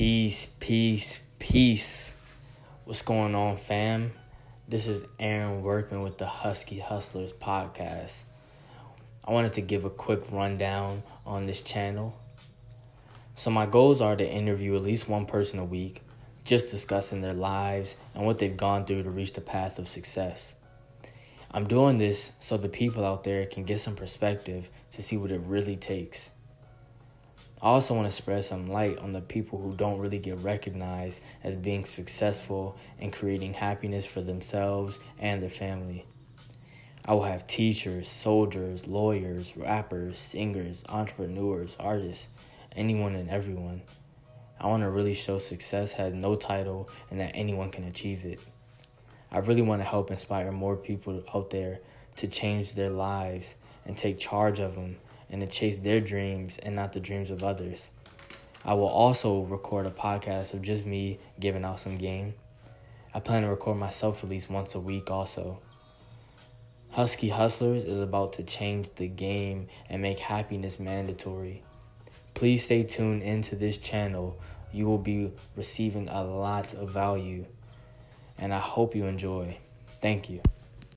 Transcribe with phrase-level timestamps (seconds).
[0.00, 2.14] Peace, peace, peace.
[2.86, 4.12] What's going on, fam?
[4.66, 8.22] This is Aaron Workman with the Husky Hustlers podcast.
[9.28, 12.16] I wanted to give a quick rundown on this channel.
[13.34, 16.00] So, my goals are to interview at least one person a week,
[16.46, 20.54] just discussing their lives and what they've gone through to reach the path of success.
[21.50, 25.30] I'm doing this so the people out there can get some perspective to see what
[25.30, 26.30] it really takes.
[27.62, 31.22] I also want to spread some light on the people who don't really get recognized
[31.44, 36.06] as being successful and creating happiness for themselves and their family.
[37.04, 42.28] I will have teachers, soldiers, lawyers, rappers, singers, entrepreneurs, artists,
[42.74, 43.82] anyone and everyone.
[44.58, 48.40] I want to really show success has no title and that anyone can achieve it.
[49.30, 51.80] I really want to help inspire more people out there
[52.16, 53.54] to change their lives
[53.84, 54.96] and take charge of them
[55.30, 57.90] and to chase their dreams and not the dreams of others.
[58.64, 62.34] I will also record a podcast of just me giving out some game.
[63.14, 65.58] I plan to record myself at least once a week also.
[66.90, 71.62] Husky Hustlers is about to change the game and make happiness mandatory.
[72.34, 74.38] Please stay tuned into this channel.
[74.72, 77.46] You will be receiving a lot of value,
[78.38, 79.56] and I hope you enjoy.
[80.00, 80.42] Thank you.